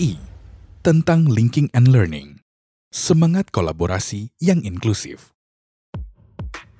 I. 0.00 0.16
Tentang 0.80 1.28
linking 1.28 1.68
and 1.76 1.92
learning. 1.92 2.40
Semangat 2.88 3.52
kolaborasi 3.52 4.32
yang 4.40 4.64
inklusif. 4.64 5.36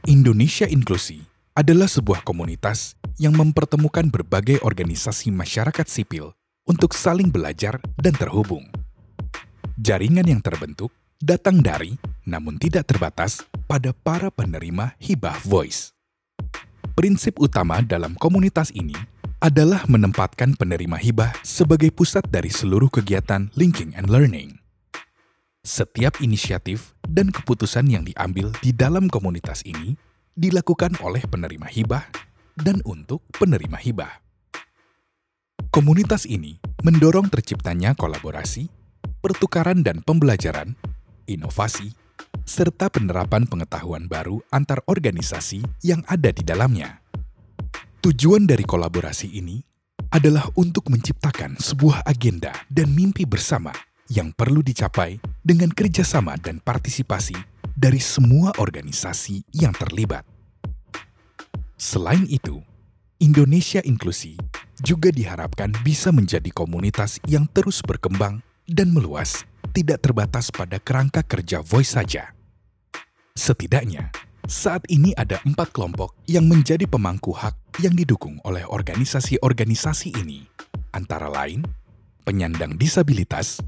Indonesia 0.08 0.64
Inklusi 0.64 1.20
adalah 1.52 1.92
sebuah 1.92 2.24
komunitas 2.24 2.96
yang 3.20 3.36
mempertemukan 3.36 4.08
berbagai 4.08 4.64
organisasi 4.64 5.28
masyarakat 5.28 5.84
sipil 5.84 6.32
untuk 6.64 6.96
saling 6.96 7.28
belajar 7.28 7.84
dan 8.00 8.16
terhubung. 8.16 8.64
Jaringan 9.76 10.32
yang 10.32 10.40
terbentuk 10.40 10.88
datang 11.20 11.60
dari, 11.60 12.00
namun 12.24 12.56
tidak 12.56 12.88
terbatas, 12.88 13.44
pada 13.68 13.92
para 13.92 14.32
penerima 14.32 14.96
hibah 14.96 15.36
voice. 15.44 15.92
Prinsip 16.96 17.36
utama 17.36 17.84
dalam 17.84 18.16
komunitas 18.16 18.72
ini 18.72 18.96
adalah 19.42 19.82
menempatkan 19.90 20.54
penerima 20.54 20.94
hibah 21.02 21.34
sebagai 21.42 21.90
pusat 21.90 22.22
dari 22.30 22.46
seluruh 22.46 22.86
kegiatan 22.86 23.50
linking 23.58 23.90
and 23.98 24.06
learning. 24.06 24.62
Setiap 25.66 26.22
inisiatif 26.22 26.94
dan 27.10 27.34
keputusan 27.34 27.90
yang 27.90 28.06
diambil 28.06 28.54
di 28.62 28.70
dalam 28.70 29.10
komunitas 29.10 29.66
ini 29.66 29.98
dilakukan 30.38 30.94
oleh 31.02 31.26
penerima 31.26 31.66
hibah 31.66 32.06
dan 32.54 32.78
untuk 32.86 33.26
penerima 33.34 33.82
hibah. 33.82 34.22
Komunitas 35.74 36.22
ini 36.30 36.62
mendorong 36.86 37.26
terciptanya 37.26 37.98
kolaborasi, 37.98 38.70
pertukaran 39.18 39.82
dan 39.82 40.06
pembelajaran, 40.06 40.78
inovasi, 41.26 41.90
serta 42.46 42.94
penerapan 42.94 43.50
pengetahuan 43.50 44.06
baru 44.06 44.38
antar 44.54 44.86
organisasi 44.86 45.66
yang 45.82 46.06
ada 46.06 46.30
di 46.30 46.46
dalamnya. 46.46 47.01
Tujuan 48.02 48.50
dari 48.50 48.66
kolaborasi 48.66 49.30
ini 49.30 49.62
adalah 50.10 50.50
untuk 50.58 50.90
menciptakan 50.90 51.54
sebuah 51.54 52.02
agenda 52.02 52.50
dan 52.66 52.90
mimpi 52.90 53.22
bersama 53.22 53.70
yang 54.10 54.34
perlu 54.34 54.58
dicapai 54.58 55.22
dengan 55.38 55.70
kerjasama 55.70 56.34
dan 56.42 56.58
partisipasi 56.58 57.38
dari 57.78 58.02
semua 58.02 58.58
organisasi 58.58 59.46
yang 59.54 59.70
terlibat. 59.78 60.26
Selain 61.78 62.26
itu, 62.26 62.58
Indonesia 63.22 63.78
Inklusi 63.86 64.34
juga 64.82 65.14
diharapkan 65.14 65.70
bisa 65.86 66.10
menjadi 66.10 66.50
komunitas 66.50 67.22
yang 67.30 67.46
terus 67.54 67.86
berkembang 67.86 68.42
dan 68.66 68.90
meluas 68.90 69.46
tidak 69.70 70.02
terbatas 70.02 70.50
pada 70.50 70.82
kerangka 70.82 71.22
kerja 71.22 71.62
voice 71.62 71.94
saja. 71.94 72.34
Setidaknya, 73.38 74.10
saat 74.50 74.82
ini 74.90 75.14
ada 75.14 75.38
empat 75.46 75.70
kelompok 75.70 76.18
yang 76.26 76.50
menjadi 76.50 76.82
pemangku 76.90 77.30
hak 77.30 77.61
yang 77.80 77.96
didukung 77.96 78.36
oleh 78.44 78.68
organisasi-organisasi 78.68 80.12
ini, 80.20 80.44
antara 80.92 81.32
lain 81.32 81.64
penyandang 82.28 82.76
disabilitas, 82.76 83.64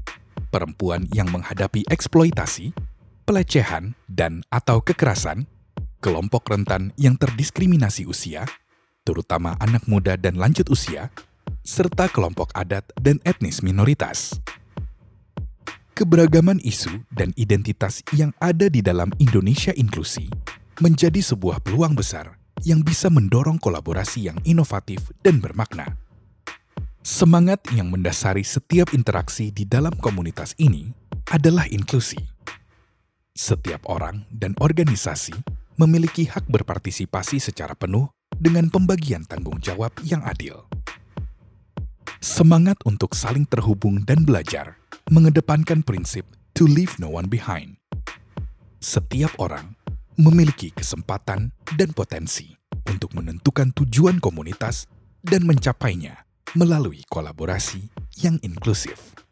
perempuan 0.53 1.09
yang 1.11 1.27
menghadapi 1.33 1.87
eksploitasi, 1.89 2.71
pelecehan 3.25 3.97
dan 4.05 4.45
atau 4.53 4.79
kekerasan, 4.83 5.49
kelompok 5.99 6.45
rentan 6.53 6.93
yang 7.01 7.17
terdiskriminasi 7.17 8.05
usia, 8.05 8.45
terutama 9.01 9.57
anak 9.57 9.89
muda 9.89 10.13
dan 10.15 10.37
lanjut 10.37 10.69
usia, 10.69 11.09
serta 11.65 12.05
kelompok 12.05 12.53
adat 12.53 12.85
dan 13.01 13.17
etnis 13.25 13.65
minoritas. 13.65 14.37
Keberagaman 15.95 16.59
isu 16.59 17.07
dan 17.15 17.31
identitas 17.39 18.03
yang 18.11 18.35
ada 18.43 18.67
di 18.67 18.83
dalam 18.83 19.15
Indonesia 19.15 19.71
Inklusi 19.71 20.27
menjadi 20.83 21.23
sebuah 21.23 21.63
peluang 21.63 21.95
besar 21.95 22.35
yang 22.65 22.81
bisa 22.81 23.13
mendorong 23.13 23.61
kolaborasi 23.61 24.33
yang 24.33 24.41
inovatif 24.41 25.13
dan 25.21 25.37
bermakna. 25.37 25.95
Semangat 27.05 27.61
yang 27.69 27.93
mendasari 27.93 28.41
setiap 28.41 28.89
interaksi 28.97 29.53
di 29.53 29.69
dalam 29.69 29.93
komunitas 29.93 30.57
ini 30.57 30.89
adalah 31.29 31.69
inklusi. 31.69 32.17
Setiap 33.37 33.85
orang 33.85 34.25
dan 34.33 34.57
organisasi 34.57 35.37
memiliki 35.77 36.25
hak 36.25 36.49
berpartisipasi 36.49 37.37
secara 37.37 37.77
penuh 37.77 38.09
dengan 38.33 38.73
pembagian 38.73 39.21
tanggung 39.29 39.61
jawab 39.61 39.93
yang 40.01 40.25
adil. 40.25 40.65
Semangat 42.17 42.81
untuk 42.89 43.13
saling 43.13 43.45
terhubung 43.45 44.01
dan 44.01 44.25
belajar 44.25 44.81
mengedepankan 45.13 45.85
prinsip 45.85 46.25
to 46.57 46.65
leave 46.65 46.97
no 46.97 47.13
one 47.13 47.29
behind. 47.29 47.77
Setiap 48.81 49.29
orang 49.37 49.77
memiliki 50.15 50.71
kesempatan 50.71 51.51
dan 51.75 51.89
potensi 51.91 52.55
untuk 52.87 53.11
menentukan 53.15 53.75
tujuan 53.75 54.23
komunitas 54.23 54.87
dan 55.19 55.43
mencapainya 55.43 56.23
melalui 56.55 57.03
kolaborasi 57.11 57.91
yang 58.23 58.39
inklusif. 58.39 59.24